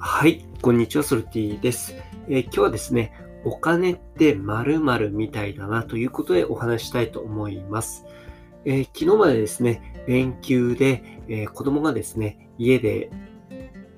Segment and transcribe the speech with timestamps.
[0.00, 1.96] はい、こんにちは、ソルティです。
[2.28, 3.12] えー、今日はですね、
[3.44, 8.04] お金って〇〇みたいだなということでお話したいと思います。
[8.64, 13.10] えー、昨日までですね、連休で、えー、子供がですね、家で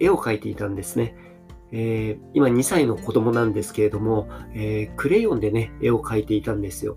[0.00, 1.16] 絵を描いていたんですね。
[1.70, 6.96] えー、今2歳の子供なんですけれども、えー、クレヨンでね、絵を描いていたんですよ。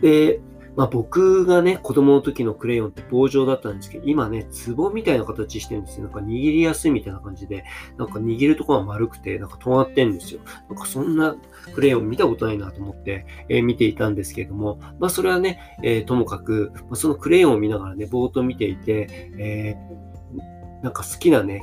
[0.00, 0.40] で、
[0.76, 6.04] まあ、僕がね、子供の時のクレヨンって棒状だったんですけど、今ね、壺みたいな形してるんですよ。
[6.04, 7.64] なんか握りやすいみたいな感じで、
[7.96, 10.40] なんか握るところが丸くて、なんか尖ってんですよ。
[10.68, 11.34] なんかそんな
[11.74, 19.08] クレヨン見たことないなと思って、えー、見ていたんですけれども、まあそれはね、えー、ともかく、まあ、そのクレヨンを見ながらね、ぼーっと見ていて、
[19.38, 21.62] えー、なんか好きなね、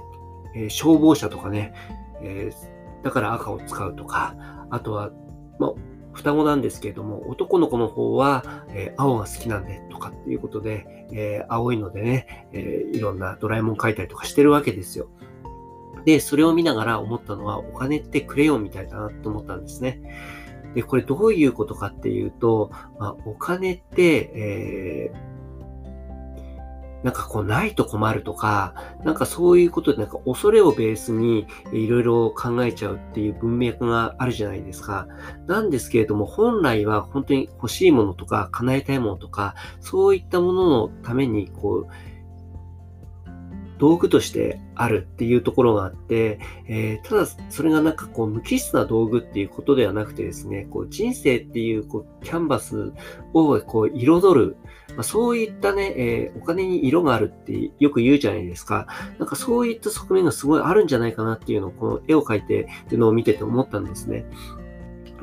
[0.55, 1.73] え消防車とかね、
[2.21, 2.51] え
[3.03, 4.35] だから赤を使うとか、
[4.71, 5.11] あとは、
[5.59, 15.07] まあ双子なんですけれども、男の子の方は、えー、青が好きなんでとかっていうことで、えー、青いのでね、えー、いろんなドラえもん描いたりとかしてるわけですよ。
[16.05, 20.01] で、それを見ながら思ったのは、お金ってクレヨンみたいだなと思ったんですね。
[20.75, 25.32] で、これどういうことかっていうと、まあ、お金って、えー
[27.03, 28.73] なんかこうないと困るとか、
[29.03, 35.07] なんかそういうことでなんか恐れをベースにいろいろ考えちゃうっていう文脈があるじゃないですか。
[35.47, 41.93] なんですけれども本来は本当に欲しいものとか叶えたいものとか、そういったもののためにこう、
[43.79, 52.93] 道具としてあるっていうところがあって、えー、ただそれがなんかこう無機質な道具っていうことではなくてですね、こう人生っていうこうキャンバス
[53.33, 54.55] をこう彩る、
[54.95, 58.87] まあ、そういったね、えー、お金に色があるってよく言うじゃないですか。
[59.19, 64.25] なんかそういった側面がすごいあるんじゃないかなっていうのをこの絵を描いてるのを見てて思ったんですね。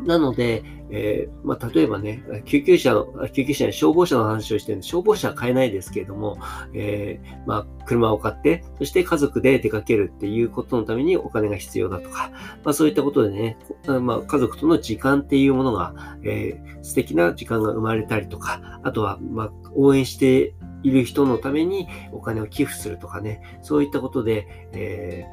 [0.05, 0.63] なので、
[0.93, 6.39] えー、まあ、例えばね、救急車の、救急車に消防車の話をしてるんで、消防車は買えないですけれども、
[6.75, 12.31] えー、まあ、車を買って、そして家族で出かけるっていうことのためにお金が必要だとか、
[12.65, 13.57] まあ、そういったことでね、
[14.01, 25.27] まあ、家族との時間っていうものが、えー、素敵な時間が生まれたりとか、あとは、ま、応援している人のためにお金を寄付するとかね、そういったことで、え、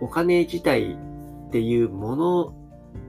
[0.00, 0.98] お金自体
[1.48, 2.54] っていうもの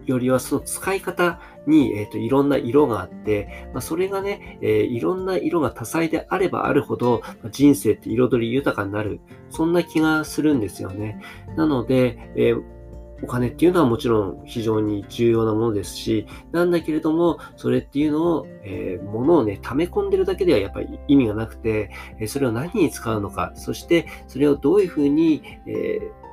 [0.06, 9.20] よりはその使い方に、えーと、いろんな色があって、まあ、それがね、えー、いろんな色が多彩であればあるほど、まあ、人生って彩り豊かになる。
[9.50, 11.22] そんな気がするんですよね。
[11.56, 12.80] なので、えー
[13.22, 26.29] お金っていうのはもちろん非常に重要なものですし、なんだけれども、それっていうのを、えー、物をね、溜め込んでるだけではやっぱり意味がなくて、え、それを何に使うのか、そしてそれをどういうふうに、えー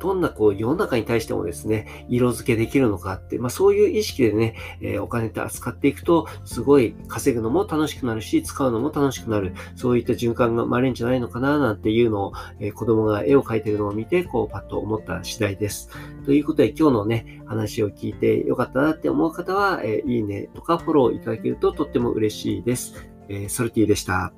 [0.00, 15.90] どんなこう世の中に対してもですね、色付けできるのかって、まあそういう意識でね、え、お金って扱っていくと、すごい稼ぐのも楽しくなるし、使うのも楽しくなる、そういった循環が生まれるんじゃないのかな、なんていうのを、え、子供が絵を描いてるのを見て、こうパッと思った次第です。
[16.24, 23.10] ということで今日のね、話を聞いてよかったなって思う方は、え、いいねとかフォローいただけるととっても嬉しいです。
[23.28, 24.32] え、ソルティでした。